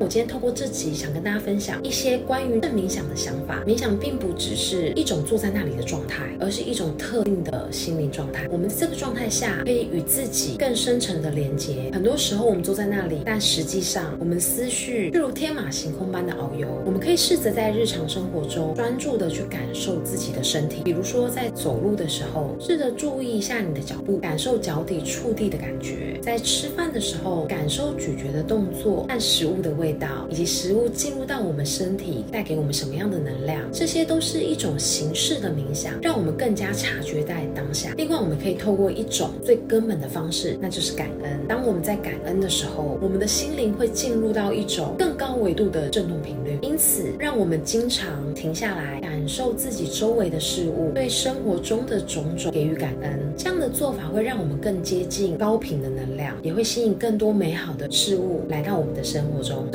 [0.00, 3.64] 我今天透过这集想跟大家分享一些关于正冥想的想法。
[3.66, 8.46] 冥想并不只是一种坐在那里的状态，而是一种特定的心灵状态。
[8.48, 11.90] 我们这个状态下可以与自己更深层的连接。
[11.92, 16.68] 很多时候我们坐在那里，但实际上我们思绪就如天马行空般的遨游。
[16.86, 33.58] 我们可以试着在日常生活中专注的去感受自己的身体，比如说在走路的时候，试着注意一下你的脚步，感受脚底触地的感觉；在吃饭的时候，感受咀嚼的动作和食物的味味道，以及食物进入到我们身体带给我们什么样的能量。
[33.72, 37.94] 这些都是一种形式的冥想，让我们更加察觉在当下。
[37.96, 41.40] 另外，我们可以透过一种最根本的方式，那就是感恩。
[41.48, 46.58] 当我们在感恩的时候，我们的心灵会进入到一种更高维度的振动频率。
[46.60, 53.18] 因此，让我们经常停下来，感受自己周围的事物，对生活中的种种给予感恩。
[53.38, 59.70] 这样的做法会让我们更接近高频的能量，也会吸引更多美好的事物来到我们的生活中。